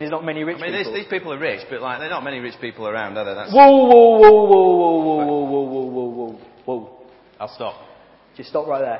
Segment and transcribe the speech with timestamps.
[0.00, 0.94] There's not many rich I mean, these, people.
[0.94, 3.34] these people are rich, but like, there are not many rich people around, are there?
[3.34, 7.06] That's, Whoa, whoa, whoa, whoa, whoa, whoa, whoa, whoa, whoa, whoa, whoa, whoa.
[7.38, 7.74] I'll stop.
[8.34, 8.98] Just stop right there.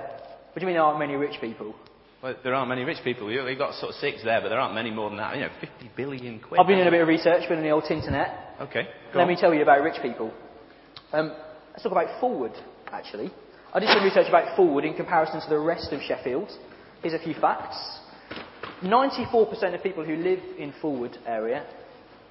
[0.52, 1.74] What do you mean there aren't many rich people?
[2.22, 3.28] Well, there aren't many rich people.
[3.28, 5.36] We've got sort of six there, but there aren't many more than that.
[5.36, 6.60] You know, 50 billion quid.
[6.60, 8.57] I've been doing a bit of research, been on the old internet.
[8.61, 8.82] Okay.
[9.14, 9.29] Go Let on.
[9.29, 10.35] me tell you about rich people.
[11.14, 11.32] Um,
[11.71, 12.55] let's talk about Fulwood,
[12.93, 13.30] actually.
[13.73, 16.51] I did some research about Fulwood in comparison to the rest of Sheffield.
[17.01, 18.01] Here's a few facts.
[18.82, 21.66] 94% of people who live in Fulwood area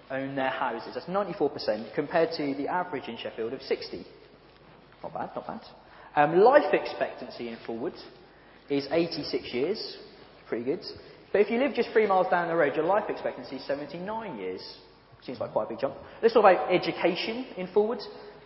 [0.10, 0.92] own their houses.
[0.94, 4.06] That's 94% compared to the average in Sheffield of 60.
[5.04, 5.62] Not bad, not bad.
[6.16, 7.98] Um, life expectancy in Fulwood
[8.70, 9.98] is 86 years.
[10.48, 10.84] Pretty good.
[11.32, 14.38] But if you live just three miles down the road, your life expectancy is 79
[14.38, 14.62] years.
[15.22, 15.96] Seems like quite a big jump.
[16.22, 18.02] Let's talk about education in Fulwood.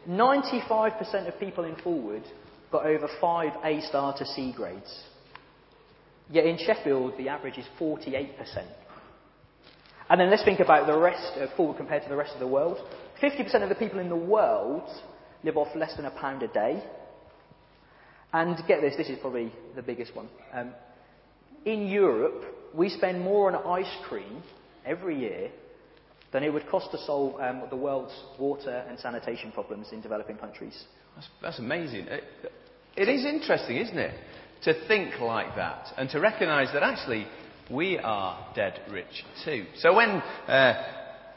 [0.10, 2.24] 95% of people in Fulwood
[2.72, 5.04] got over five A star to C grades.
[6.30, 8.30] Yet in Sheffield, the average is 48%.
[10.10, 12.48] And then let's think about the rest of Fulwood compared to the rest of the
[12.48, 12.78] world.
[13.22, 14.84] 50% of the people in the world
[15.44, 16.84] live off less than a pound a day.
[18.32, 20.28] And get this, this is probably the biggest one.
[20.54, 20.72] Um,
[21.66, 24.42] in Europe, we spend more on ice cream
[24.86, 25.52] every year
[26.32, 30.36] than it would cost to solve um, the world's water and sanitation problems in developing
[30.38, 30.84] countries.
[31.16, 32.08] That's, that's amazing.
[32.08, 32.24] It,
[32.98, 34.16] it is interesting, isn't it?
[34.66, 37.28] To think like that and to recognise that actually
[37.70, 39.66] we are dead rich too.
[39.78, 40.84] So when uh,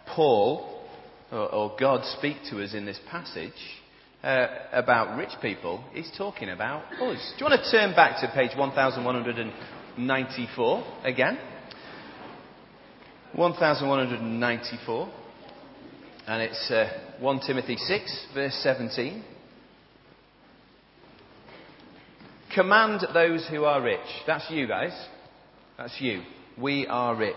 [0.06, 0.84] Paul
[1.32, 3.52] or, or God speak to us in this passage
[4.22, 7.32] uh, about rich people, he's talking about us.
[7.38, 11.38] Do you want to turn back to page 1194 again?
[13.34, 15.08] 1194.
[16.28, 16.88] And it's uh,
[17.20, 19.24] 1 Timothy 6, verse 17.
[22.56, 24.00] Command those who are rich.
[24.26, 24.92] That's you guys.
[25.76, 26.22] That's you.
[26.56, 27.34] We are rich.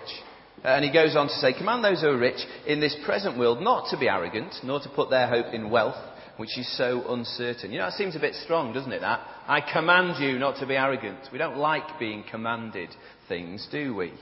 [0.63, 3.37] Uh, And he goes on to say, Command those who are rich in this present
[3.37, 6.01] world not to be arrogant, nor to put their hope in wealth,
[6.37, 7.73] which is so uncertain.
[7.73, 9.01] You know, that seems a bit strong, doesn't it?
[9.01, 11.19] That I command you not to be arrogant.
[11.33, 12.89] We don't like being commanded
[13.27, 14.13] things, do we?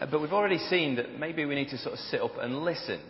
[0.00, 2.62] Uh, But we've already seen that maybe we need to sort of sit up and
[2.64, 3.00] listen.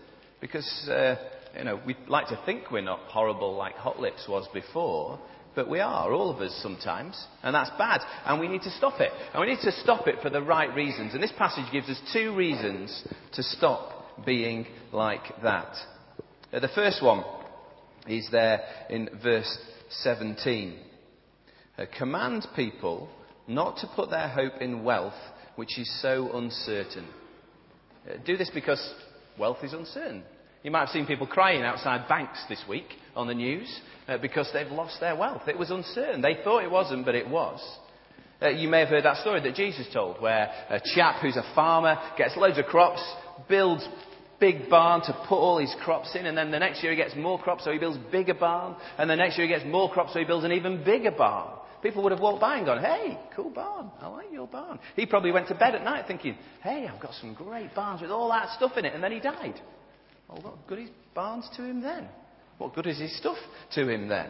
[0.41, 1.15] Because, uh,
[1.57, 5.21] you know, we like to think we're not horrible like Hot Lips was before,
[5.59, 8.01] but we are, all of us sometimes, and that's bad.
[8.25, 9.11] And we need to stop it.
[9.35, 11.15] And we need to stop it for the right reasons.
[11.15, 13.03] And this passage gives us two reasons
[13.33, 15.75] to stop being like that.
[16.53, 17.25] Uh, the first one
[18.07, 19.59] is there in verse
[19.91, 20.79] 17.
[21.77, 23.09] Uh, command people
[23.49, 25.21] not to put their hope in wealth,
[25.57, 27.09] which is so uncertain.
[28.09, 28.95] Uh, do this because
[29.37, 30.23] wealth is uncertain.
[30.63, 34.51] You might have seen people crying outside banks this week on the news uh, because
[34.53, 35.43] they've lost their wealth.
[35.47, 36.21] It was uncertain.
[36.21, 37.61] They thought it wasn't, but it was.
[38.41, 41.55] Uh, you may have heard that story that Jesus told, where a chap who's a
[41.55, 43.03] farmer gets loads of crops,
[43.49, 43.87] builds
[44.41, 47.17] big barn to put all his crops in, and then the next year he gets
[47.17, 50.13] more crops, so he builds bigger barn, and the next year he gets more crops,
[50.13, 51.59] so he builds an even bigger barn.
[51.83, 53.91] People would have walked by and gone, hey, cool barn.
[54.01, 54.81] I like your barn.
[54.97, 58.11] He probably went to bed at night thinking, hey, I've got some great barns with
[58.11, 58.95] all that stuff in it.
[58.95, 59.61] And then he died.
[60.29, 62.09] Well, what good is barns to him then?
[62.59, 63.39] What good is his stuff
[63.75, 64.29] to him then?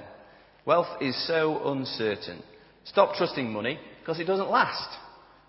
[0.64, 2.42] Wealth is so uncertain.
[2.84, 4.96] Stop trusting money because it doesn't last.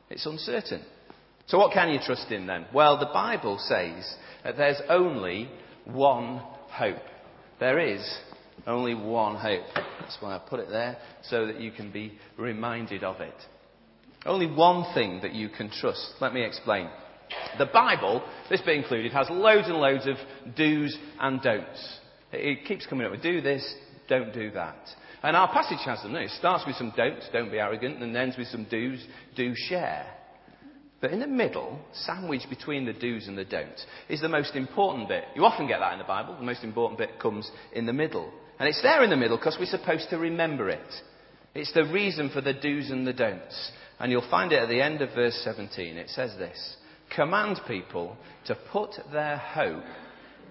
[0.10, 0.84] It's uncertain.
[1.48, 2.66] So what can you trust in then?
[2.74, 5.50] Well, the Bible says that there's only
[5.86, 7.02] one hope.
[7.60, 8.02] There is
[8.68, 9.66] only one hope.
[10.00, 13.36] That's why I put it there, so that you can be reminded of it.
[14.26, 16.14] Only one thing that you can trust.
[16.22, 16.90] Let me explain.
[17.58, 20.16] The Bible, this bit included, has loads and loads of
[20.56, 22.00] do's and don'ts.
[22.32, 23.76] It keeps coming up with do this,
[24.08, 24.78] don't do that.
[25.22, 26.16] And our passage has them.
[26.16, 30.06] It starts with some don'ts, don't be arrogant, and ends with some do's, do share.
[31.02, 35.08] But in the middle, sandwiched between the do's and the don'ts, is the most important
[35.08, 35.24] bit.
[35.36, 36.36] You often get that in the Bible.
[36.36, 38.32] The most important bit comes in the middle.
[38.60, 40.94] And it's there in the middle because we're supposed to remember it.
[41.56, 43.72] It's the reason for the do's and the don'ts.
[44.00, 45.98] And you'll find it at the end of verse 17.
[45.98, 46.76] It says this
[47.16, 48.16] Command people
[48.46, 49.84] to put their hope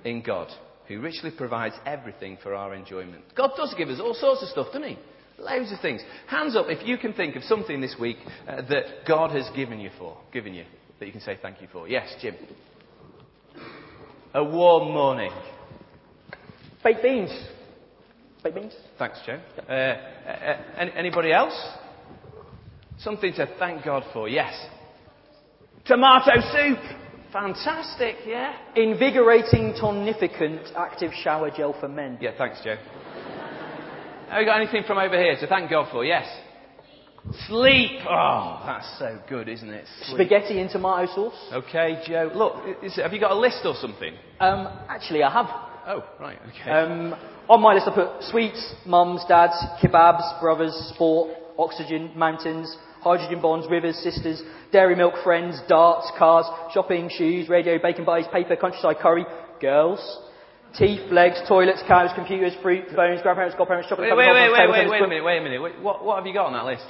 [0.05, 0.49] in God,
[0.87, 3.23] who richly provides everything for our enjoyment.
[3.37, 4.99] God does give us all sorts of stuff, doesn't He?
[5.39, 6.03] Loads of things.
[6.27, 8.17] Hands up if you can think of something this week
[8.49, 10.65] uh, that God has given you for, given you,
[10.99, 11.87] that you can say thank you for.
[11.89, 12.35] Yes, Jim.
[14.35, 15.31] A warm morning.
[16.83, 17.31] Baked beans.
[18.43, 18.75] Baked beans?
[18.99, 19.41] Thanks, Joe.
[19.69, 21.57] Uh, uh, any- anybody else?
[22.99, 24.29] Something to thank God for.
[24.29, 24.53] Yes.
[25.89, 26.79] Tomato soup.
[27.33, 28.55] Fantastic, yeah.
[28.77, 32.19] Invigorating, tonificant, active shower gel for men.
[32.21, 32.77] Yeah, thanks, Joe.
[34.29, 36.05] Have you got anything from over here to thank God for?
[36.05, 36.27] Yes.
[37.47, 38.01] Sleep.
[38.09, 39.87] Oh, that's so good, isn't it?
[40.03, 40.29] Sleep.
[40.29, 41.53] Spaghetti and tomato sauce.
[41.53, 42.31] Okay, Joe.
[42.35, 44.15] Look, is, have you got a list or something?
[44.41, 45.47] Um, actually, I have.
[45.87, 46.39] Oh, right.
[46.51, 46.71] Okay.
[46.71, 47.15] Um,
[47.49, 53.67] on my list, I put sweets, mums, dads, kebabs, brothers, sport, oxygen, mountains, hydrogen bonds,
[53.71, 54.43] rivers, sisters,
[54.73, 59.25] dairy milk, friends, darts, cars, shopping, shoes, radio, bacon butties, paper, countryside curry,
[59.61, 60.01] girls,
[60.77, 64.91] teeth, legs, toilets, cows, computers, fruit, phones, grandparents, godparents, chocolate wait, wait, wait, wait, wait,
[64.91, 65.25] wait a minute.
[65.25, 65.63] Wait a minute.
[65.63, 66.85] Wait, what, what have you got on that list?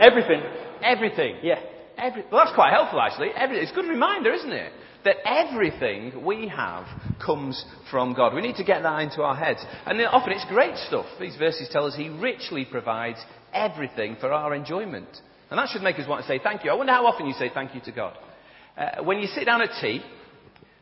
[0.00, 0.42] Everything.
[0.82, 1.36] Everything.
[1.42, 1.60] Yeah.
[1.96, 3.30] Every, well, that's quite helpful, actually.
[3.36, 4.72] Every, it's a good reminder, isn't it?
[5.04, 6.86] That everything we have
[7.24, 8.34] comes from God.
[8.34, 9.64] We need to get that into our heads.
[9.86, 11.06] And often it's great stuff.
[11.20, 13.18] These verses tell us He richly provides
[13.52, 15.08] everything for our enjoyment.
[15.50, 16.70] And that should make us want to say thank you.
[16.70, 18.16] I wonder how often you say thank you to God.
[18.76, 20.02] Uh, when you sit down at tea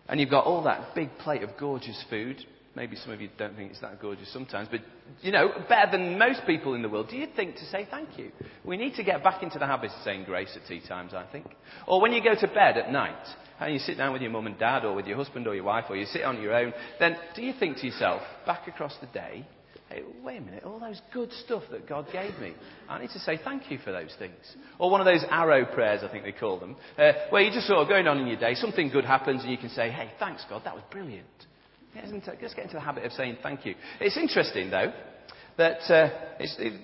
[0.08, 2.36] and you've got all that big plate of gorgeous food,
[2.74, 4.80] maybe some of you don't think it's that gorgeous sometimes, but
[5.22, 8.18] you know, better than most people in the world, do you think to say thank
[8.18, 8.30] you?
[8.64, 11.24] We need to get back into the habit of saying grace at tea times, I
[11.32, 11.46] think.
[11.86, 13.26] Or when you go to bed at night
[13.58, 15.64] and you sit down with your mum and dad or with your husband or your
[15.64, 18.94] wife or you sit on your own, then do you think to yourself, back across
[19.00, 19.46] the day,
[19.88, 22.54] Hey, wait a minute, all those good stuff that God gave me,
[22.88, 24.34] I need to say thank you for those things.
[24.80, 27.68] Or one of those arrow prayers, I think they call them, uh, where you're just
[27.68, 30.10] sort of going on in your day, something good happens and you can say, hey,
[30.18, 31.26] thanks God, that was brilliant.
[32.40, 33.74] Just get into the habit of saying thank you.
[34.00, 34.92] It's interesting, though,
[35.56, 36.10] that uh,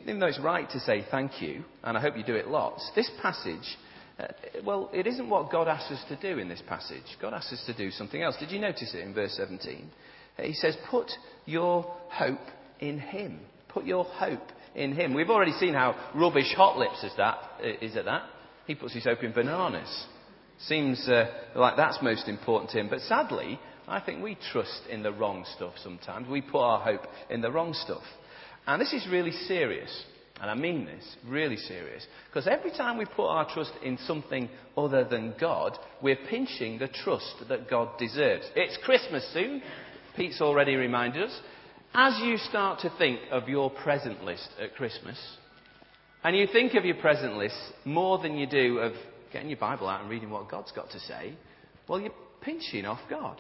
[0.06, 2.90] even though it's right to say thank you, and I hope you do it lots,
[2.94, 3.76] this passage,
[4.18, 4.26] uh,
[4.64, 7.02] well, it isn't what God asks us to do in this passage.
[7.20, 8.36] God asks us to do something else.
[8.38, 9.90] Did you notice it in verse 17?
[10.38, 11.10] Uh, he says, Put
[11.44, 12.38] your hope
[12.82, 13.40] in Him.
[13.68, 15.14] Put your hope in Him.
[15.14, 17.38] We've already seen how rubbish Hot Lips is, that,
[17.80, 18.24] is at that.
[18.66, 20.06] He puts his hope in bananas.
[20.66, 21.26] Seems uh,
[21.56, 22.88] like that's most important to him.
[22.88, 23.58] But sadly,
[23.88, 26.28] I think we trust in the wrong stuff sometimes.
[26.28, 28.02] We put our hope in the wrong stuff.
[28.66, 30.04] And this is really serious.
[30.40, 32.06] And I mean this, really serious.
[32.28, 36.88] Because every time we put our trust in something other than God, we're pinching the
[36.88, 38.44] trust that God deserves.
[38.54, 39.62] It's Christmas soon.
[40.16, 41.40] Pete's already reminded us.
[41.94, 45.18] As you start to think of your present list at Christmas,
[46.24, 48.94] and you think of your present list more than you do of
[49.30, 51.34] getting your Bible out and reading what God's got to say,
[51.86, 53.36] well, you're pinching off God.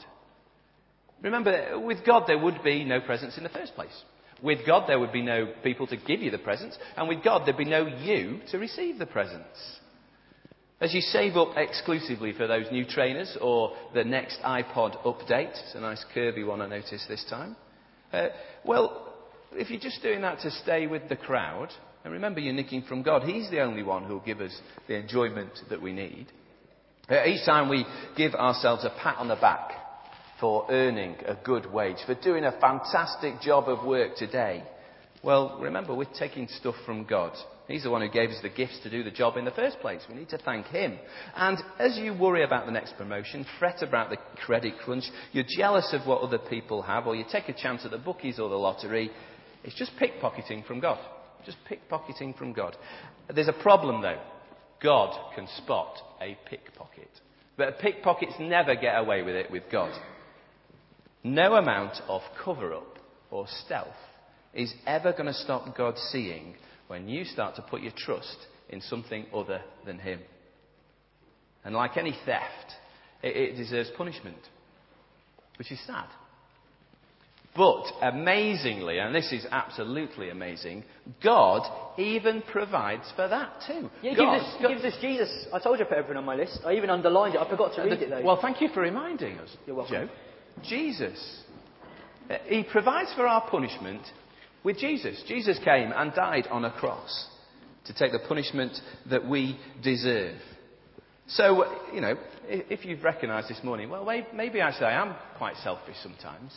[1.22, 4.02] Remember, with God there would be no presents in the first place.
[4.42, 7.46] With God there would be no people to give you the presents, and with God
[7.46, 9.78] there'd be no you to receive the presents.
[10.78, 15.74] As you save up exclusively for those new trainers or the next iPod update, it's
[15.74, 17.56] a nice curvy one I noticed this time.
[18.12, 18.28] Uh,
[18.64, 19.14] well,
[19.52, 21.68] if you're just doing that to stay with the crowd,
[22.04, 24.56] and remember you're nicking from God, He's the only one who'll give us
[24.88, 26.26] the enjoyment that we need.
[27.08, 27.84] Uh, each time we
[28.16, 29.70] give ourselves a pat on the back
[30.40, 34.64] for earning a good wage, for doing a fantastic job of work today,
[35.22, 37.32] well, remember, we're taking stuff from God.
[37.68, 39.78] He's the one who gave us the gifts to do the job in the first
[39.80, 40.02] place.
[40.08, 40.98] We need to thank Him.
[41.36, 45.88] And as you worry about the next promotion, fret about the credit crunch, you're jealous
[45.92, 48.56] of what other people have, or you take a chance at the bookies or the
[48.56, 49.10] lottery,
[49.62, 50.98] it's just pickpocketing from God.
[51.46, 52.76] Just pickpocketing from God.
[53.32, 54.20] There's a problem though.
[54.82, 57.10] God can spot a pickpocket.
[57.56, 59.92] But pickpockets never get away with it with God.
[61.22, 62.98] No amount of cover up
[63.30, 63.94] or stealth
[64.54, 66.54] is ever going to stop God seeing
[66.88, 68.36] when you start to put your trust
[68.68, 70.20] in something other than Him.
[71.64, 72.72] And like any theft,
[73.22, 74.36] it, it deserves punishment,
[75.58, 76.06] which is sad.
[77.54, 80.84] But amazingly, and this is absolutely amazing,
[81.22, 83.90] God even provides for that too.
[84.02, 85.46] Yeah, God, gives, us, God, gives us Jesus.
[85.52, 86.60] I told you I put everything on my list.
[86.64, 87.40] I even underlined it.
[87.42, 88.22] I forgot to read the, it though.
[88.22, 89.50] Well, thank you for reminding us.
[89.66, 90.08] You're welcome.
[90.08, 90.08] Joe.
[90.66, 91.42] Jesus.
[92.30, 94.02] Uh, he provides for our punishment
[94.64, 95.22] with Jesus.
[95.26, 97.28] Jesus came and died on a cross
[97.86, 98.72] to take the punishment
[99.10, 100.36] that we deserve.
[101.28, 101.64] So,
[101.94, 102.14] you know,
[102.46, 104.04] if you've recognised this morning, well,
[104.34, 106.52] maybe actually I am quite selfish sometimes,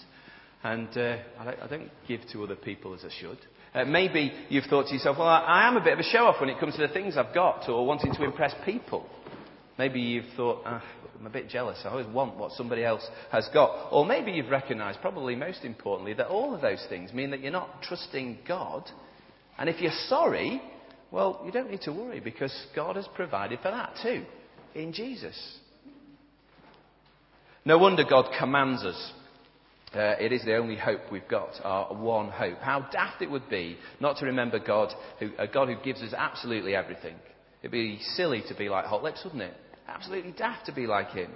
[0.63, 3.37] and uh, I, don't, give to other people as I should.
[3.73, 6.39] Uh, maybe you've thought to yourself, well, I am a bit of a show off
[6.39, 9.07] when it comes to the things I've got or wanting to impress people.
[9.77, 10.83] Maybe you've thought, ah,
[11.19, 11.81] I'm a bit jealous.
[11.83, 13.89] I always want what somebody else has got.
[13.91, 17.51] Or maybe you've recognized, probably most importantly, that all of those things mean that you're
[17.51, 18.89] not trusting God.
[19.57, 20.61] And if you're sorry,
[21.11, 24.25] well, you don't need to worry because God has provided for that too
[24.75, 25.35] in Jesus.
[27.63, 29.11] No wonder God commands us.
[29.93, 32.59] Uh, it is the only hope we've got, our one hope.
[32.59, 36.13] How daft it would be not to remember God, who, a God who gives us
[36.15, 37.15] absolutely everything.
[37.61, 39.53] It'd be silly to be like Hot Lips, wouldn't it?
[39.87, 41.31] Absolutely daft to be like him.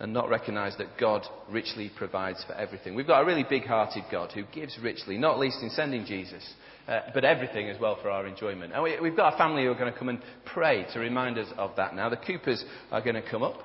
[0.00, 2.94] and not recognize that God richly provides for everything.
[2.94, 6.48] We've got a really big hearted God who gives richly, not least in sending Jesus,
[6.86, 8.72] uh, but everything as well for our enjoyment.
[8.72, 11.36] And we, have got a family who are going to come and pray to remind
[11.36, 12.08] us of that now.
[12.08, 13.58] The Coopers are going to come up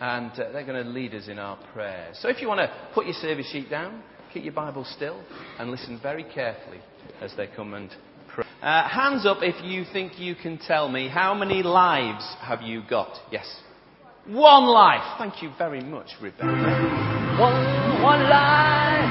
[0.00, 2.18] and uh, they're going to lead us in our prayers.
[2.20, 4.02] So if you want to put your service sheet down,
[4.32, 5.22] keep your Bible still,
[5.58, 6.80] and listen very carefully
[7.20, 7.90] as they come and
[8.38, 12.82] Uh, hands up if you think you can tell me how many lives have you
[12.88, 13.18] got?
[13.30, 13.46] Yes.
[14.26, 15.18] One life.
[15.18, 16.46] Thank you very much, Rebecca.
[17.38, 19.10] One, one life.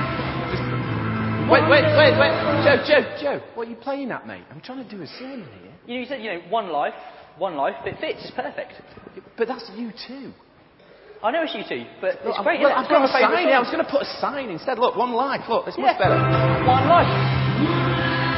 [1.52, 2.34] Wait, wait, wait, wait.
[2.66, 4.44] Joe, Joe, Joe, what are you playing at, mate?
[4.50, 5.72] I'm trying to do a sermon here.
[5.86, 6.94] You, know, you said, you know, one life,
[7.38, 8.74] one life, it fits, perfect.
[9.38, 10.32] But that's you too.
[11.22, 12.60] I know it's you two, but it's Look, great.
[12.62, 12.66] It?
[12.66, 13.32] I've got a sign.
[13.32, 13.48] thing.
[13.50, 14.80] I was going to put a sign instead.
[14.80, 15.42] Look, one life.
[15.48, 16.10] Look, it's much Yeah.
[16.10, 16.20] better.
[16.66, 17.08] One life.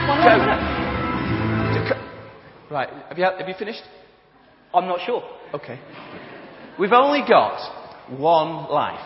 [0.10, 0.75] One life.
[2.70, 3.84] Right, have you, have you finished?
[4.74, 5.24] I'm not sure.
[5.54, 5.80] Okay.
[6.80, 9.00] We've only got one life.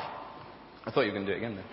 [0.86, 1.66] I thought you were going to do it again then.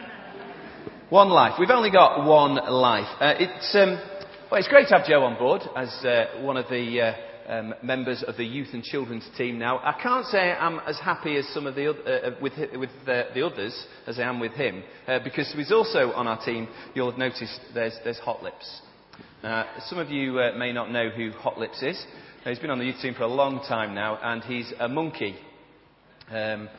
[1.09, 1.55] One life.
[1.59, 3.07] We've only got one life.
[3.21, 4.01] Uh, it's, um,
[4.51, 7.15] well, it's great to have Joe on board as uh, one of the uh,
[7.53, 9.79] um, members of the youth and children's team now.
[9.79, 13.23] I can't say I'm as happy as some of the, oth- uh, with, with uh,
[13.33, 16.67] the others as I am with him uh, because he's also on our team.
[16.95, 18.83] You'll have noticed there's, there's Hot Lips.
[19.43, 22.03] Uh, some of you uh, may not know who Hot Lips is.
[22.45, 24.89] Uh, he's been on the youth team for a long time now, and he's a
[24.89, 25.37] monkey.
[26.31, 26.71] Um,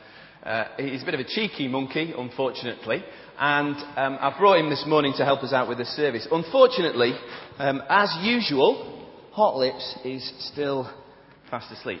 [0.42, 3.04] uh, he's a bit of a cheeky monkey, unfortunately,
[3.38, 6.26] and um, I brought him this morning to help us out with the service.
[6.30, 7.12] Unfortunately,
[7.58, 10.92] um, as usual, Hot Lips is still
[11.50, 12.00] fast asleep.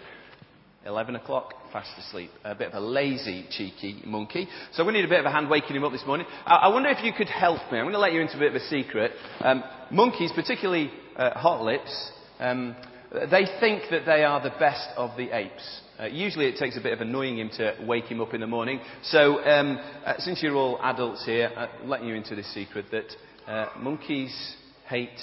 [0.84, 2.30] 11 o'clock, fast asleep.
[2.44, 4.48] A bit of a lazy, cheeky monkey.
[4.72, 6.26] So we need a bit of a hand waking him up this morning.
[6.46, 7.78] I, I wonder if you could help me.
[7.78, 9.12] I'm going to let you into a bit of a secret.
[9.40, 12.76] Um, monkeys, particularly uh, hot lips, um,
[13.10, 15.80] they think that they are the best of the apes.
[15.98, 18.46] Uh, usually it takes a bit of annoying him to wake him up in the
[18.46, 18.80] morning.
[19.02, 23.50] So um, uh, since you're all adults here, I'm letting you into this secret that
[23.50, 24.56] uh, monkeys
[24.88, 25.18] hate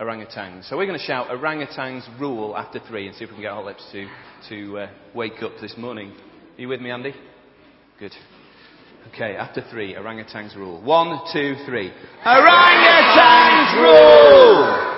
[0.00, 0.68] orangutans.
[0.68, 3.52] So we're going to shout orangutans rule after three and see if we can get
[3.52, 4.08] hot lips to,
[4.48, 6.10] to uh, wake up this morning.
[6.10, 7.14] Are you with me, Andy?
[7.98, 8.12] Good.
[9.16, 10.82] Okay, after three, orangutans rule.
[10.82, 11.90] One, two, three.
[12.22, 14.92] Orangutans rule!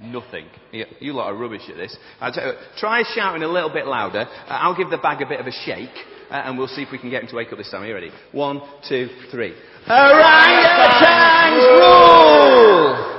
[0.00, 0.46] Nothing.
[0.72, 1.96] You, lot are rubbish at this.
[2.20, 4.22] I'll tell you, try shouting a little bit louder.
[4.22, 5.88] Uh, I'll give the bag a bit of a shake,
[6.30, 7.82] uh, and we'll see if we can get him to wake up this time.
[7.82, 8.10] Are you ready?
[8.32, 9.54] One, two, three.
[9.86, 13.14] Orangutans rule!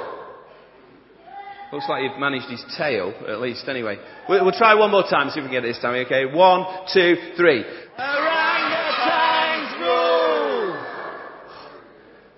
[1.72, 4.00] Looks like you've managed his tail, at least, anyway.
[4.28, 6.26] We'll, we'll try one more time, see if we can get it this time, okay?
[6.26, 7.64] One, two, three.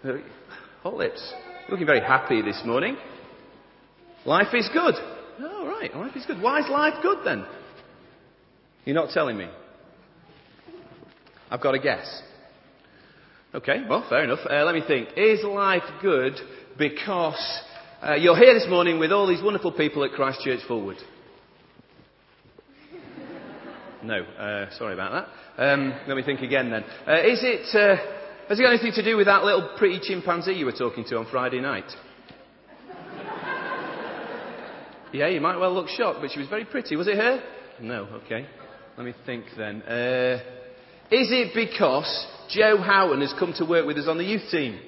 [0.04, 1.34] Lips.
[1.70, 2.98] Looking very happy this morning.
[4.26, 4.96] Life is good.
[5.40, 6.42] Oh, right, life is good.
[6.42, 7.46] Why is life good then?
[8.86, 9.48] You're not telling me.
[11.50, 12.22] I've got a guess.
[13.54, 14.40] Okay, well, fair enough.
[14.50, 15.10] Uh, let me think.
[15.18, 16.34] Is life good
[16.78, 17.62] because
[18.02, 20.98] uh, you're here this morning with all these wonderful people at Christchurch Fulwood?
[24.04, 25.28] No, uh, sorry about
[25.58, 25.64] that.
[25.64, 26.84] Um, let me think again then.
[27.06, 28.21] Uh, is it, uh,
[28.52, 31.18] has it got anything to do with that little pretty chimpanzee you were talking to
[31.18, 31.90] on Friday night?
[35.14, 36.98] Yeah, you might well look shocked, but she was very pretty.
[36.98, 37.42] Was it her?
[37.80, 38.46] No, okay.
[38.98, 39.82] Let me think then.
[39.84, 40.42] Uh,
[41.10, 44.82] is it because Joe Houghton has come to work with us on the youth team?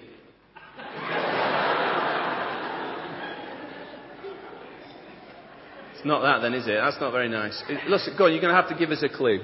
[5.94, 6.74] it's not that then, is it?
[6.82, 7.64] That's not very nice.
[7.70, 9.40] It- Listen, go on, you're going to have to give us a clue.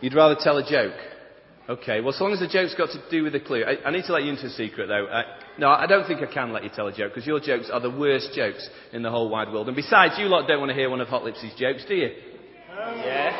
[0.00, 0.94] You'd rather tell a joke.
[1.66, 3.64] Okay, well, so long as the joke's got to do with a clue.
[3.64, 5.06] I, I need to let you into a secret, though.
[5.06, 5.22] Uh,
[5.58, 7.80] no, I don't think I can let you tell a joke, because your jokes are
[7.80, 9.68] the worst jokes in the whole wide world.
[9.68, 12.10] And besides, you lot don't want to hear one of Hot Lips' jokes, do you?
[12.68, 13.32] Yeah.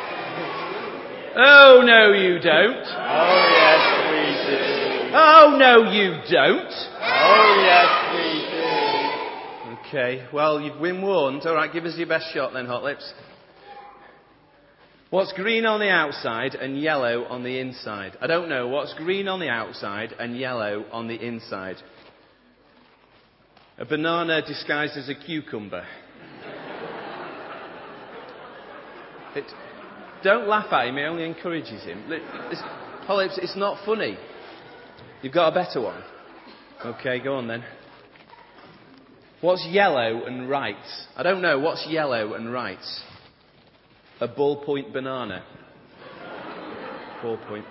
[1.37, 2.87] Oh, no, you don't.
[2.87, 5.11] Oh, yes, we do.
[5.13, 6.73] Oh, no, you don't.
[7.01, 8.65] Oh, yes, we do.
[9.87, 11.45] Okay, well, you've been warned.
[11.45, 13.13] All right, give us your best shot then, Hot Lips.
[15.15, 18.17] What's green on the outside and yellow on the inside?
[18.19, 18.67] I don't know.
[18.67, 21.77] What's green on the outside and yellow on the inside?
[23.77, 25.85] A banana disguised as a cucumber.
[29.37, 29.45] It,
[30.21, 32.03] don't laugh at him, it only encourages him.
[32.09, 32.61] It's,
[33.07, 34.17] Hot Lips, it's not funny.
[35.21, 36.01] You've got a better one.
[36.85, 37.63] Okay, go on then.
[39.39, 40.75] What's yellow and right?
[41.15, 41.59] I don't know.
[41.59, 42.79] What's yellow and right?
[44.21, 45.43] A ballpoint banana.
[47.21, 47.65] Ballpoint.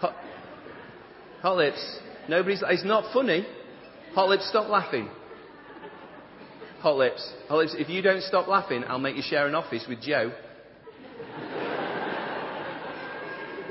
[0.00, 0.14] Hot,
[1.42, 1.98] hot lips.
[2.28, 2.62] Nobody's.
[2.68, 3.46] It's not funny.
[4.14, 5.08] Hot lips, stop laughing.
[6.80, 7.28] Hot lips.
[7.48, 7.74] Hot lips.
[7.76, 10.32] If you don't stop laughing, I'll make you share an office with Joe.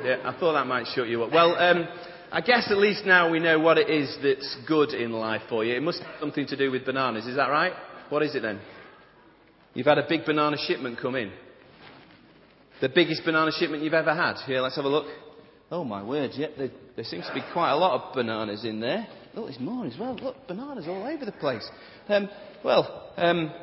[0.03, 1.31] Yeah, I thought that might shut you up.
[1.31, 1.87] Well, um,
[2.29, 5.63] I guess at least now we know what it is that's good in life for
[5.63, 5.75] you.
[5.75, 7.71] It must have something to do with bananas, is that right?
[8.09, 8.59] What is it then?
[9.73, 11.31] You've had a big banana shipment come in.
[12.83, 14.35] The biggest banana shipment you've ever had.
[14.45, 15.05] Here, let's have a look.
[15.71, 18.81] Oh my word, yep, there, there seems to be quite a lot of bananas in
[18.81, 19.07] there.
[19.33, 20.15] Look, there's more as well.
[20.15, 21.65] Look, bananas all over the place.
[22.09, 22.27] Um,
[22.61, 23.53] well, um,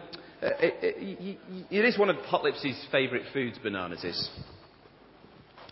[0.41, 1.39] it, it,
[1.71, 4.31] it is one of Hot Lips' favourite foods, bananas is.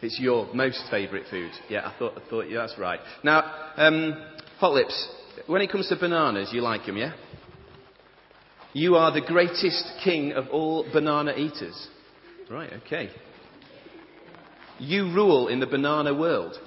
[0.02, 1.52] It's your most favourite food.
[1.70, 3.00] Yeah, I thought, I thought yeah, that's right.
[3.24, 4.26] Now, um,
[4.58, 5.08] Hot Lips,
[5.46, 7.14] when it comes to bananas, you like them, yeah?
[8.74, 11.88] You are the greatest king of all banana eaters.
[12.50, 13.08] Right, okay.
[14.78, 16.58] You rule in the banana world.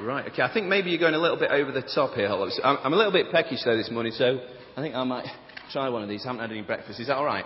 [0.00, 0.42] Right, okay.
[0.42, 2.60] I think maybe you're going a little bit over the top here, Hot Lips.
[2.62, 4.40] I'm, I'm a little bit peckish though this morning, so
[4.76, 5.26] I think I might
[5.70, 6.24] try one of these.
[6.24, 6.98] I haven't had any breakfast.
[6.98, 7.44] Is that alright?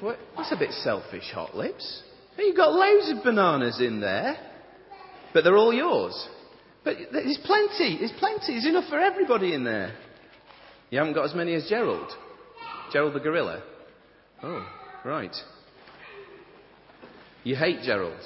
[0.00, 0.18] What?
[0.36, 2.02] That's a bit selfish, Hot Lips.
[2.38, 4.36] You've got loads of bananas in there,
[5.34, 6.28] but they're all yours.
[6.82, 7.98] But there's plenty.
[7.98, 8.52] There's plenty.
[8.54, 9.94] There's enough for everybody in there.
[10.88, 12.10] You haven't got as many as Gerald.
[12.92, 13.62] Gerald the gorilla.
[14.42, 14.66] Oh,
[15.04, 15.34] right.
[17.50, 18.20] You hate Gerald.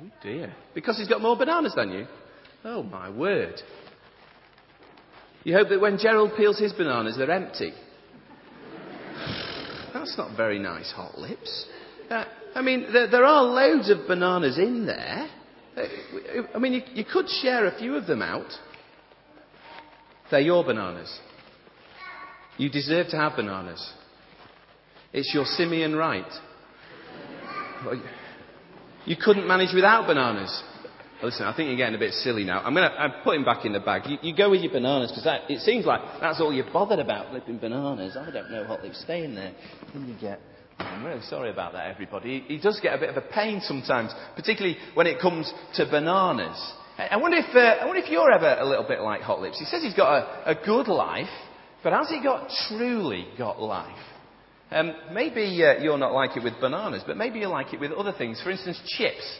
[0.00, 0.54] Oh dear.
[0.72, 2.06] Because he's got more bananas than you?
[2.64, 3.60] Oh my word.
[5.42, 7.72] You hope that when Gerald peels his bananas, they're empty.
[9.92, 11.66] That's not very nice, hot lips.
[12.08, 15.28] Uh, I mean, there, there, are loads of bananas in there.
[15.76, 15.82] Uh,
[16.54, 18.52] I mean, you, you could share a few of them out.
[20.30, 21.18] They're your bananas.
[22.58, 23.92] You deserve to have bananas.
[25.12, 26.30] It's your simian right.
[29.04, 30.62] You couldn't manage without bananas.
[31.22, 32.62] Listen, I think you're getting a bit silly now.
[32.62, 34.02] I'm going to I'm putting back in the bag.
[34.06, 37.30] You, you go with your bananas because it seems like that's all you're bothered about,
[37.30, 38.16] flipping bananas.
[38.16, 39.54] I don't know what they're staying there.
[39.94, 40.40] Then you get
[40.78, 42.40] I'm really sorry about that, everybody.
[42.40, 45.86] He, he, does get a bit of a pain sometimes, particularly when it comes to
[45.86, 46.74] bananas.
[46.98, 49.58] I wonder if, uh, I wonder if you're ever a little bit like Hot Lips.
[49.58, 51.30] He says he's got a, a good life,
[51.82, 53.96] but has he got truly got life?
[54.72, 57.92] Um, maybe uh, you're not like it with bananas, but maybe you like it with
[57.92, 58.40] other things.
[58.42, 59.38] For instance, chips.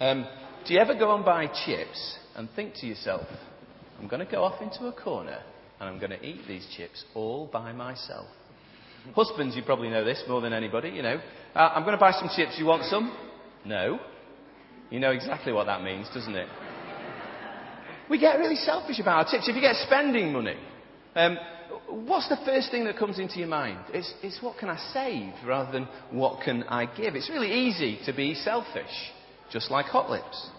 [0.00, 0.26] Um,
[0.66, 3.26] do you ever go and buy chips and think to yourself,
[4.00, 5.38] I'm going to go off into a corner
[5.78, 8.26] and I'm going to eat these chips all by myself?
[9.14, 11.20] Husbands, you probably know this more than anybody, you know.
[11.54, 12.56] Uh, I'm going to buy some chips.
[12.58, 13.16] You want some?
[13.64, 14.00] No.
[14.90, 16.48] You know exactly what that means, doesn't it?
[18.10, 19.48] We get really selfish about our tips.
[19.48, 20.56] If you get spending money,
[21.14, 21.38] um,
[21.88, 23.78] what's the first thing that comes into your mind?
[23.92, 27.14] It's, it's what can I save rather than what can I give.
[27.14, 28.90] It's really easy to be selfish,
[29.50, 30.50] just like hot lips.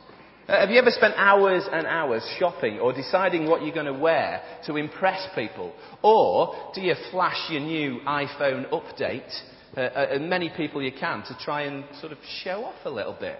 [0.47, 3.93] Uh, have you ever spent hours and hours shopping or deciding what you're going to
[3.93, 5.73] wear to impress people?
[6.02, 9.32] Or do you flash your new iPhone update,
[9.78, 13.15] uh, uh, many people you can, to try and sort of show off a little
[13.17, 13.39] bit?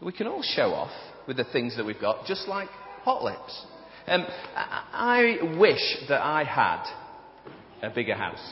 [0.00, 0.92] We can all show off
[1.26, 2.68] with the things that we've got, just like
[3.02, 3.66] hot lips.
[4.08, 6.84] Um, I, wish that I had
[7.82, 8.42] a bigger house.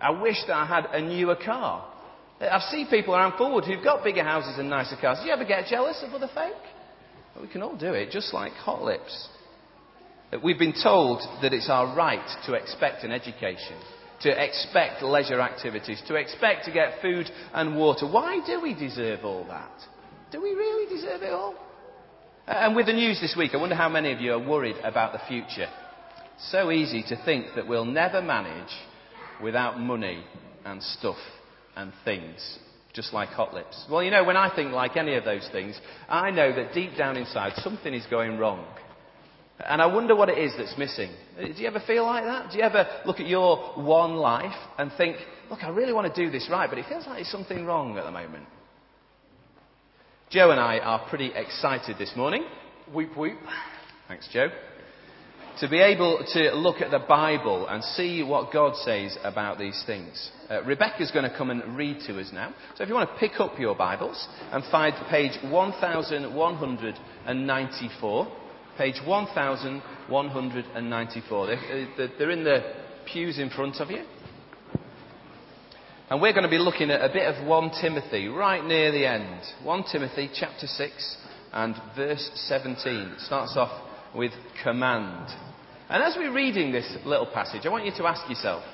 [0.00, 1.86] I wish that I had a newer car.
[2.40, 5.18] I've seen people around Fulwood who've got bigger houses and nicer cars.
[5.20, 6.56] Do you ever get jealous of other folk?
[7.40, 9.28] We can all do it, just like hot lips.
[10.42, 13.76] We've been told that it's our right to expect an education,
[14.22, 18.06] to expect leisure activities, to expect to get food and water.
[18.06, 19.72] Why do we deserve all that?
[20.30, 21.54] Do we really deserve it all?
[22.52, 25.12] And with the news this week, I wonder how many of you are worried about
[25.12, 25.68] the future.
[26.50, 28.72] So easy to think that we'll never manage
[29.40, 30.24] without money
[30.64, 31.18] and stuff
[31.76, 32.58] and things
[32.92, 33.86] just like hot lips?
[33.88, 36.96] Well, you know, when I think like any of those things, I know that deep
[36.98, 38.66] down inside something is going wrong.
[39.60, 41.12] And I wonder what it is that's missing.
[41.38, 42.50] Uh, do you ever feel like that?
[42.50, 45.18] Do you ever look at your one life and think,
[45.50, 47.96] look, I really want to do this right, but it feels like there's something wrong
[47.96, 48.46] at the moment?
[50.30, 52.44] Joe and I are pretty excited this morning.
[52.94, 53.36] Weep, weep.
[54.08, 54.48] Thanks, Joe
[55.60, 59.82] to be able to look at the Bible and see what God says about these
[59.86, 60.30] things.
[60.48, 62.54] Uh, Rebecca's going to come and read to us now.
[62.76, 68.32] So if you want to pick up your Bibles and find page 1194,
[68.78, 71.46] page 1194.
[71.46, 72.62] They're, they're in the
[73.12, 74.02] pews in front of you.
[76.10, 79.06] And we're going to be looking at a bit of 1 Timothy right near the
[79.06, 79.40] end.
[79.62, 81.16] 1 Timothy chapter 6
[81.52, 83.12] and verse 17.
[83.12, 83.70] It starts off
[84.12, 84.32] with
[84.64, 85.28] command.
[85.88, 88.64] And as we're reading this little passage, I want you to ask yourself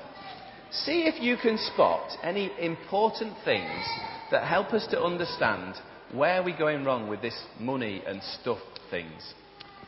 [0.71, 3.85] see if you can spot any important things
[4.31, 5.75] that help us to understand
[6.13, 8.57] where we're going wrong with this money and stuff
[8.89, 9.33] things.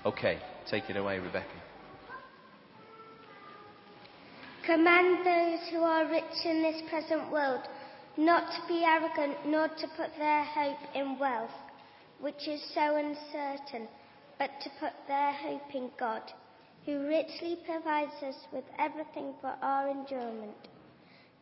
[0.06, 0.38] Okay,
[0.70, 1.59] take it away, Rebecca.
[4.70, 7.62] Command those who are rich in this present world
[8.18, 11.50] not to be arrogant, nor to put their hope in wealth,
[12.20, 13.88] which is so uncertain,
[14.38, 16.22] but to put their hope in God,
[16.86, 20.68] who richly provides us with everything for our enjoyment.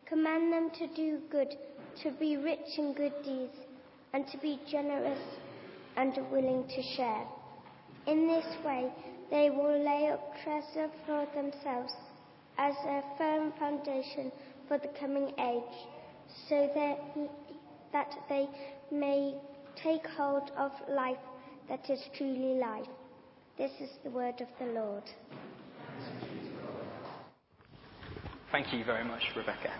[0.06, 1.54] Command them to do good,
[2.02, 3.58] to be rich in good deeds,
[4.14, 5.20] and to be generous
[5.98, 7.26] and willing to share.
[8.06, 8.90] In this way,
[9.30, 11.92] they will lay up treasure for themselves
[12.58, 14.32] as a firm foundation
[14.66, 15.78] for the coming age,
[16.48, 16.98] so that,
[17.92, 18.48] that they
[18.90, 19.34] may
[19.82, 21.16] take hold of life
[21.68, 22.86] that is truly life.
[23.56, 25.04] This is the word of the Lord.
[28.50, 29.70] Thank you very much, Rebecca.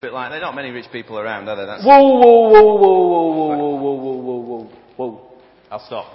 [0.00, 1.66] bit like there are not many rich people around, are there?
[1.66, 5.30] That's, Whoa, whoa, whoa, whoa, whoa, whoa, whoa, whoa, whoa, whoa, whoa, whoa.
[5.70, 6.12] I'll stop.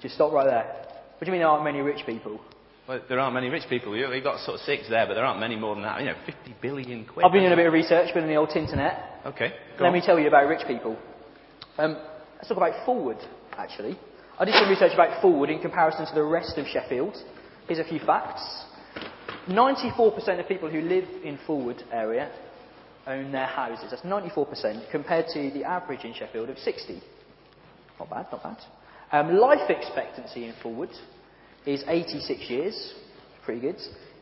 [0.00, 0.64] Just stop right there.
[0.64, 2.40] What do you mean there aren't many rich people?
[2.88, 3.94] Well, there aren't many rich people.
[3.94, 6.00] You've got sort of six there, but there aren't many more than that.
[6.00, 7.26] You know, 50 billion quid.
[7.26, 9.20] I've been doing a bit of research, been on the old internet.
[9.26, 9.52] Okay.
[9.78, 9.92] Let on.
[9.92, 10.96] me tell you about rich people.
[11.76, 11.98] Um,
[12.36, 13.22] let's talk about Fulwood,
[13.58, 13.98] actually.
[14.38, 17.14] I did some research about Fulwood in comparison to the rest of Sheffield.
[17.66, 18.42] Here's a few facts.
[19.48, 22.32] 94% of people who live in Fulwood area
[23.06, 23.90] own their houses.
[23.90, 27.02] That's 94% compared to the average in Sheffield of 60.
[27.98, 28.58] Not bad, not bad.
[29.12, 30.94] Um, life expectancy in Fulwood
[31.68, 32.94] is 86 years.
[33.44, 33.76] Pretty good.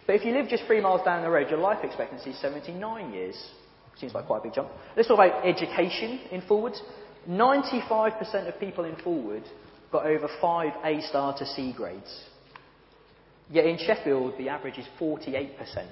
[0.07, 3.13] But if you live just three miles down the road, your life expectancy is 79
[3.13, 3.37] years.
[3.99, 4.69] Seems like quite a big jump.
[4.97, 6.77] Let's talk about education in Fulwood.
[7.29, 9.45] 95% of people in Fulwood
[9.91, 12.25] got over five A star to C grades.
[13.51, 15.87] Yet in Sheffield, the average is 48%.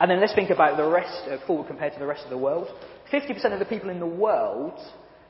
[0.00, 2.38] And then let's think about the rest of Fulwood compared to the rest of the
[2.38, 2.68] world.
[3.12, 4.78] 50% of the people in the world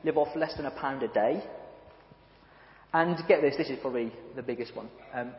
[0.05, 1.44] live off less than a pound a day.
[2.96, 4.88] And get this, this is probably the biggest one.
[5.12, 5.32] Um,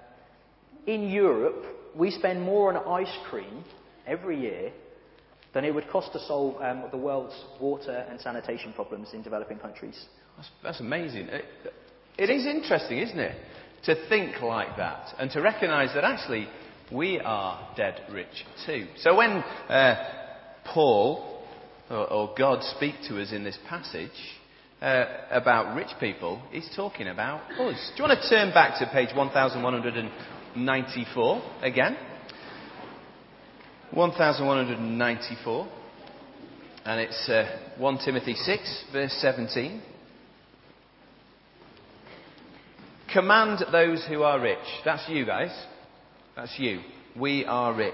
[0.86, 1.66] in Europe,
[1.96, 3.64] we spend more on ice cream
[4.06, 4.72] every year
[5.56, 9.58] than it would cost to solve um, the world's water and sanitation problems in developing
[9.58, 10.06] countries.
[10.36, 11.30] That's, that's amazing.
[11.30, 11.46] It,
[12.20, 13.36] it is interesting, isn't it?
[13.86, 16.48] To think like that and to recognise that actually
[16.92, 18.86] we are dead rich too.
[18.98, 19.96] So when uh,
[20.64, 21.44] Paul
[21.90, 24.12] or, or God speak to us in this passage
[24.82, 27.92] uh, about rich people, he's talking about us.
[27.96, 31.98] Do you want to turn back to page 1194 again?
[33.92, 35.68] 1194.
[36.86, 39.82] And it's uh, 1 Timothy 6, verse 17.
[43.12, 44.60] Command those who are rich.
[44.86, 45.50] That's you guys.
[46.36, 46.82] That's you.
[47.20, 47.94] We are rich.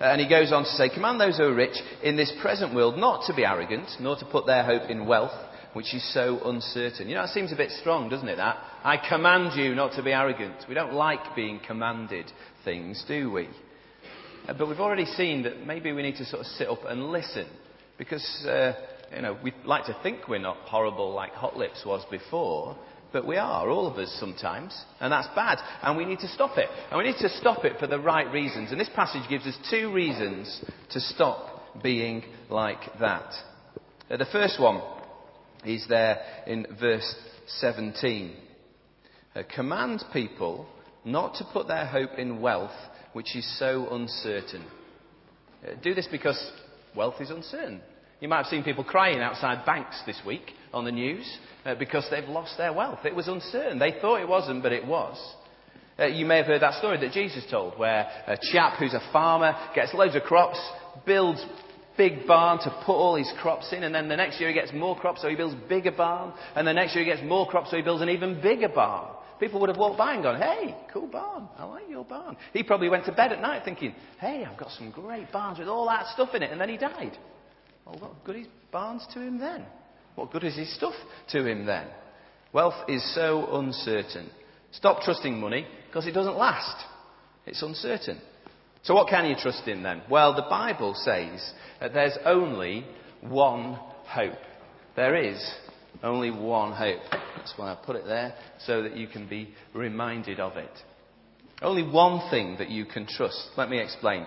[0.00, 2.74] Uh, and he goes on to say, Command those who are rich in this present
[2.74, 5.30] world not to be arrogant, nor to put their hope in wealth,
[5.72, 7.08] which is so uncertain.
[7.08, 8.36] You know, that seems a bit strong, doesn't it?
[8.36, 10.56] That I command you not to be arrogant.
[10.68, 12.30] We don't like being commanded
[12.64, 13.48] things, do we?
[14.48, 17.10] Uh, but we've already seen that maybe we need to sort of sit up and
[17.10, 17.46] listen.
[17.98, 18.72] Because, uh,
[19.14, 22.76] you know, we like to think we're not horrible like Hot Lips was before,
[23.12, 25.58] but we are, all of us sometimes, and that's bad.
[25.82, 26.68] And we need to stop it.
[26.90, 28.70] And we need to stop it for the right reasons.
[28.70, 33.32] And this passage gives us two reasons to stop being like that.
[34.10, 34.82] Uh, the first one
[35.64, 37.14] is there in verse
[37.46, 38.34] 17.
[39.34, 40.66] Uh, command people
[41.04, 42.74] not to put their hope in wealth,
[43.12, 44.64] which is so uncertain.
[45.66, 46.52] Uh, do this because
[46.94, 47.80] wealth is uncertain.
[48.20, 52.06] You might have seen people crying outside banks this week on the news uh, because
[52.10, 53.00] they've lost their wealth.
[53.04, 53.78] It was uncertain.
[53.78, 55.16] They thought it wasn't, but it was.
[55.98, 59.12] Uh, you may have heard that story that Jesus told, where a chap who's a
[59.12, 60.60] farmer gets loads of crops,
[61.06, 61.44] builds
[61.98, 64.72] big barn to put all his crops in, and then the next year he gets
[64.72, 67.70] more crops, so he builds bigger barn, and the next year he gets more crops,
[67.70, 69.14] so he builds an even bigger barn.
[69.38, 71.48] People would have walked by and gone, hey, cool barn.
[71.56, 72.36] I like your barn.
[72.52, 75.68] He probably went to bed at night thinking, hey, I've got some great barns with
[75.68, 76.50] all that stuff in it.
[76.50, 77.16] And then he died.
[77.86, 79.64] Well, what good is barns to him then?
[80.16, 80.94] What good is his stuff
[81.30, 81.86] to him then?
[82.52, 84.28] Wealth is so uncertain.
[84.72, 86.84] Stop trusting money because it doesn't last.
[87.46, 88.20] It's uncertain.
[88.82, 90.02] So what can you trust in then?
[90.10, 92.86] Well, the Bible says that there's only
[93.20, 94.38] one hope.
[94.96, 95.38] There is
[96.02, 97.00] only one hope.
[97.36, 100.70] That's why I put it there, so that you can be reminded of it.
[101.60, 103.50] Only one thing that you can trust.
[103.56, 104.26] Let me explain.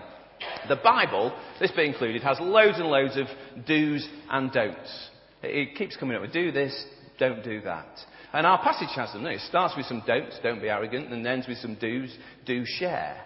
[0.68, 3.26] The Bible, this bit included, has loads and loads of
[3.66, 5.08] do's and don'ts.
[5.42, 6.84] It keeps coming up with do this,
[7.18, 7.98] don't do that.
[8.32, 9.26] And our passage has them.
[9.26, 13.16] It starts with some don'ts, don't be arrogant, and ends with some do's, do share.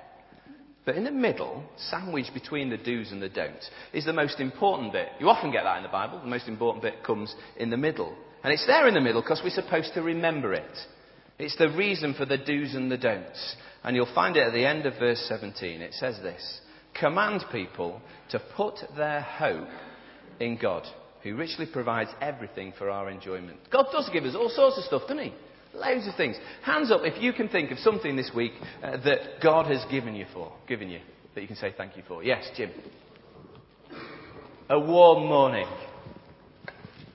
[0.86, 4.92] But in the middle, sandwiched between the do's and the don'ts, is the most important
[4.92, 5.08] bit.
[5.18, 6.20] You often get that in the Bible.
[6.20, 8.16] The most important bit comes in the middle.
[8.44, 10.78] And it's there in the middle because we're supposed to remember it.
[11.40, 13.56] It's the reason for the do's and the don'ts.
[13.82, 15.80] And you'll find it at the end of verse 17.
[15.80, 16.60] It says this
[16.94, 19.68] Command people to put their hope
[20.38, 20.84] in God,
[21.24, 23.58] who richly provides everything for our enjoyment.
[23.72, 25.32] God does give us all sorts of stuff, doesn't He?
[25.76, 26.36] Loads of things.
[26.62, 30.14] Hands up if you can think of something this week uh, that God has given
[30.14, 31.00] you for, given you,
[31.34, 32.22] that you can say thank you for.
[32.22, 32.70] Yes, Jim.
[34.68, 35.66] A warm morning.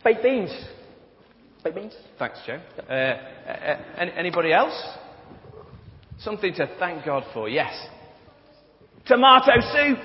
[0.04, 0.52] Baked beans.
[1.63, 1.95] Baked beans.
[2.19, 2.62] Thanks, Joe.
[2.88, 3.78] Uh, uh,
[4.15, 4.80] anybody else?
[6.19, 7.50] Something to thank God for.
[7.50, 7.74] Yes.
[9.06, 10.00] Tomato soup.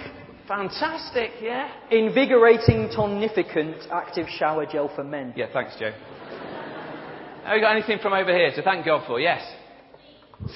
[0.49, 1.71] Fantastic, yeah.
[1.90, 5.35] Invigorating, tonificant, active shower gel for men.
[5.37, 5.92] Yeah, thanks, Joe.
[7.47, 9.21] Have you got anything from over here to thank God for?
[9.21, 9.41] Yes.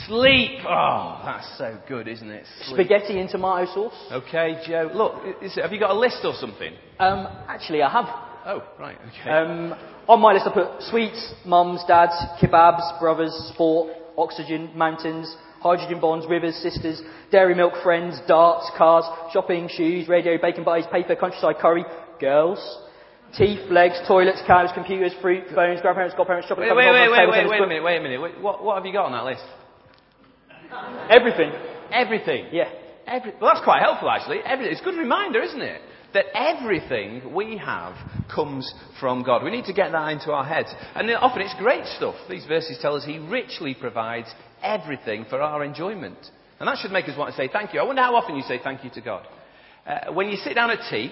[0.08, 0.58] Sleep.
[0.68, 2.44] Oh, that's so good, isn't it?
[2.64, 2.88] Sleep.
[2.88, 4.08] Spaghetti and tomato sauce.
[4.10, 4.90] Okay, Joe.
[4.92, 6.74] Look, is, have you got a list or something?
[6.98, 8.06] Um, actually, I have.
[8.44, 8.98] Oh, right.
[9.08, 9.30] Okay.
[9.30, 9.72] Um,
[10.08, 16.26] on my list, I put sweets, mums, dads, kebabs, brothers, sport, oxygen, mountains, hydrogen bonds,
[16.28, 17.00] rivers, sisters,
[17.30, 21.84] dairy milk, friends, darts, cars, shopping, shoes, radio, bacon butties, paper, countryside curry,
[22.18, 22.58] girls,
[23.36, 26.68] teeth, legs, toilets, cars, computers, fruit, phones, grandparents, godparents, chocolate.
[26.68, 28.20] Wait, wait, wait, wait, wait, wait a minute, wait a minute.
[28.20, 29.44] Wait, what, what have you got on that list?
[31.10, 31.52] Everything.
[31.92, 32.46] Everything.
[32.52, 32.70] Yeah.
[33.06, 34.38] Every, well, that's quite helpful, actually.
[34.44, 34.72] Everything.
[34.72, 35.80] It's a good reminder, isn't it?
[36.14, 37.94] That everything we have
[38.34, 39.44] comes from God.
[39.44, 40.72] We need to get that into our heads.
[40.94, 42.16] And often it's great stuff.
[42.28, 44.28] These verses tell us He richly provides
[44.62, 46.18] everything for our enjoyment.
[46.58, 47.80] And that should make us want to say thank you.
[47.80, 49.26] I wonder how often you say thank you to God.
[49.86, 51.10] Uh, when you sit down at tea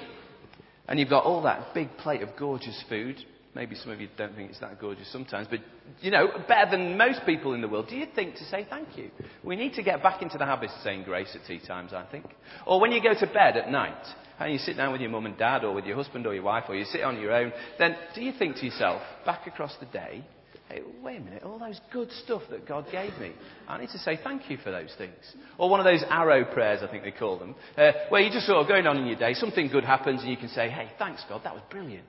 [0.89, 3.17] and you've got all that big plate of gorgeous food,
[3.55, 5.61] maybe some of you don't think it's that gorgeous sometimes, but
[6.01, 8.97] you know, better than most people in the world, do you think to say thank
[8.97, 9.11] you?
[9.45, 12.07] We need to get back into the habit of saying grace at tea times, I
[12.11, 12.27] think.
[12.67, 14.07] Or when you go to bed at night
[14.39, 16.45] and you sit down with your mum and dad or with your husband or your
[16.45, 19.77] wife or you sit on your own, then do you think to yourself, back across
[19.81, 20.25] the day,
[20.69, 23.33] Hey, wait a minute, all those good stuff that God gave me,
[23.67, 25.15] I need to say thank you for those things.
[25.57, 28.47] Or one of those arrow prayers, I think they call them, uh, where you're just
[28.47, 30.91] sort of going on in your day, something good happens, and you can say, hey,
[30.99, 32.05] thanks, God, that was brilliant.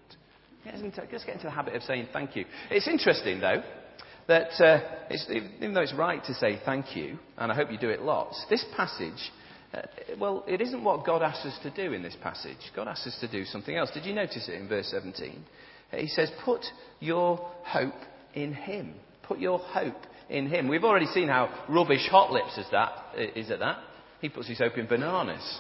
[1.10, 2.46] Just get into the habit of saying thank you.
[2.70, 3.64] It's interesting, though,
[4.28, 5.16] that uh,
[5.62, 8.46] even though it's right to say thank you, and I hope you do it lots,
[8.50, 9.32] this passage,
[9.74, 9.82] uh,
[10.20, 12.58] well, it isn't what God asks us to do in this passage.
[12.76, 13.90] God asks us to do something else.
[13.94, 15.44] Did you notice it in verse 17?
[15.92, 16.66] He says, Put
[17.00, 17.94] your hope
[18.34, 18.94] in Him.
[19.24, 20.68] Put your hope in Him.
[20.68, 22.92] We've already seen how rubbish Hot Lips is, that,
[23.36, 23.80] is at that.
[24.22, 25.60] He puts his hope in bananas.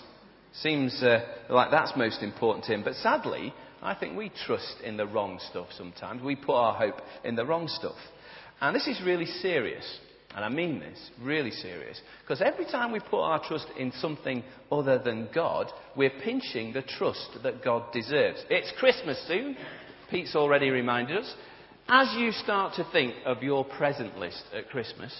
[0.53, 2.84] Seems uh, like that's most important to him.
[2.84, 6.21] But sadly, I think we trust in the wrong stuff sometimes.
[6.21, 7.95] We put our hope in the wrong stuff.
[8.60, 9.86] And this is really serious.
[10.36, 11.99] And I mean this, really serious.
[12.21, 16.84] Because every time we put our trust in something other than God, we're pinching the
[16.84, 18.43] trust that God deserves.
[18.49, 19.55] It's Christmas soon.
[20.12, 21.34] Pete's already reminded us.
[21.91, 25.12] As you start to think of your present list at Christmas,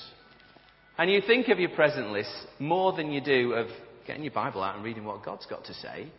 [1.00, 2.30] and you think of your present list
[2.60, 3.70] more than you do of
[4.06, 6.12] getting your Bible out and reading what God's got to say,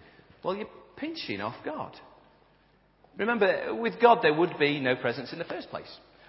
[0.43, 1.93] well, you're pinching off God.
[3.17, 5.87] Remember, with God there would be no presents in the first place.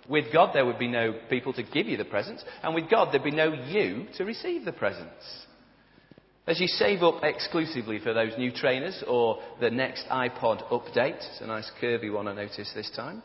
[0.08, 3.12] With God there would be no people to give you the presents, and with God
[3.12, 5.46] there'd be no you to receive the presents.
[6.46, 11.42] As you save up exclusively for those new trainers or the next iPod update, it's
[11.42, 13.24] a nice curvy one I noticed this time,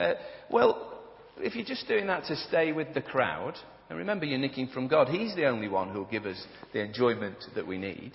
[0.00, 0.14] uh,
[0.50, 1.02] well,
[1.38, 3.54] if you're just doing that to stay with the crowd,
[3.88, 7.36] and remember you're nicking from God, He's the only one who'll give us the enjoyment
[7.54, 8.12] that we need.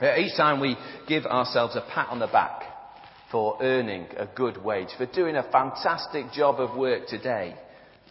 [0.00, 0.76] Uh, each time we
[1.08, 2.62] give ourselves a pat on the back
[3.30, 7.54] for earning a good wage, for doing a fantastic job of work today,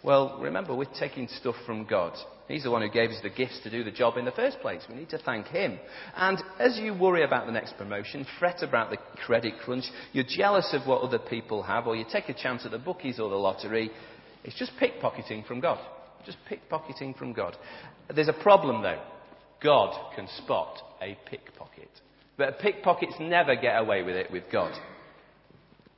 [0.06, 2.15] well, remember we're taking stuff from God.
[2.48, 4.60] He's the one who gave us the gifts to do the job in the first
[4.60, 4.84] place.
[4.88, 5.80] We need to thank Him.
[6.15, 10.70] And as you worry about the next promotion, fret about the credit crunch, you're jealous
[10.74, 13.36] of what other people have, or you take a chance at the bookies or the
[13.36, 13.89] lottery,
[14.44, 15.80] it's just pickpocketing from God.
[16.24, 17.58] Just pickpocketing from God.
[18.13, 19.02] There's a problem though.
[19.63, 21.89] God can spot a pickpocket.
[22.38, 24.74] But pickpockets never get away with it with God.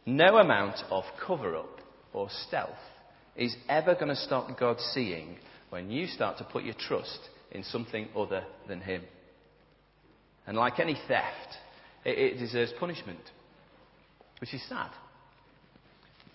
[0.06, 1.82] No amount of cover up
[2.14, 2.78] or stealth
[3.38, 5.38] is ever going to stop God seeing
[5.70, 7.20] when you start to put your trust
[7.52, 9.04] in something other than Him.
[10.46, 11.58] And like any theft,
[12.06, 13.20] it, it deserves punishment,
[14.40, 14.90] which is sad.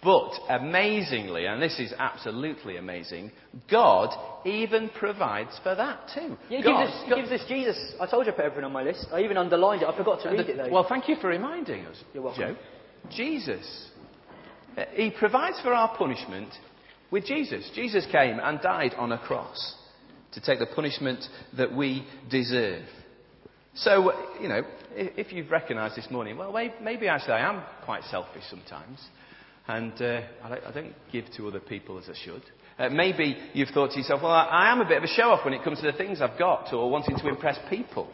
[0.03, 3.31] But amazingly, and this is absolutely amazing,
[3.71, 4.11] God
[4.45, 6.37] even provides for that too.
[6.49, 7.95] Yeah, he, God, gives us, God, gives us Jesus.
[8.01, 9.07] I told you I put everything on my list.
[9.13, 9.89] I even underlined it.
[9.89, 10.71] I forgot to read the, it though.
[10.71, 12.43] Well, thank you for reminding us, You're welcome.
[12.43, 12.57] Joe.
[13.11, 13.91] Jesus.
[14.95, 16.49] He provides for our punishment
[17.13, 17.71] with Jesus.
[17.75, 19.77] Jesus came and died on a cross
[20.33, 21.23] to take the punishment
[21.57, 22.85] that we deserve.
[23.75, 24.63] So, you know,
[24.95, 28.99] if you've recognized this morning, well, maybe actually I say I am quite selfish sometimes,
[29.69, 32.43] and uh, I don't give to other people as I should.
[32.79, 35.45] Uh, maybe you've thought to yourself, well, I am a bit of a show off
[35.45, 38.09] when it comes to the things I've got or wanting to impress people.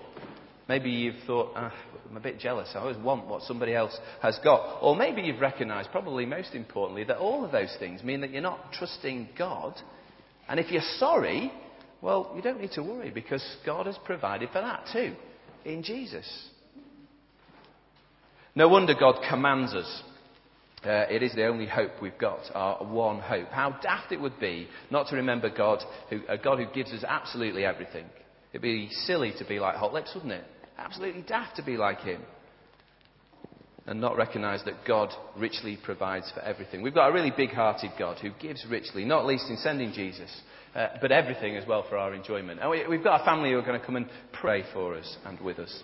[0.68, 1.72] Maybe you've thought, ah,
[2.08, 2.68] I'm a bit jealous.
[2.74, 4.80] I always want what somebody else has got.
[4.82, 8.42] Or maybe you've recognized, probably most importantly, that all of those things mean that you're
[8.42, 9.74] not trusting God.
[10.46, 11.50] And if you're sorry,
[12.02, 15.14] well, you don't need to worry because God has provided for that too
[15.64, 16.26] in Jesus.
[18.54, 20.02] No wonder God commands us.
[20.84, 23.48] Uh, it is the only hope we've got, our one hope.
[23.48, 27.04] How daft it would be not to remember God, who, a God who gives us
[27.06, 28.04] absolutely everything.
[28.52, 30.44] It'd be silly to be like Hot Lips, wouldn't it?
[30.78, 32.22] Absolutely daft to be like him.
[33.86, 36.82] And not recognize that God richly provides for everything.
[36.82, 40.30] We've got a really big hearted God who gives richly, not least in sending Jesus,
[40.74, 42.60] uh, but everything as well for our enjoyment.
[42.60, 45.16] And we, we've got a family who are going to come and pray for us
[45.24, 45.82] and with us.